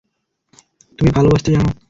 [0.99, 1.69] তুমি ভালোবাসতে জানো।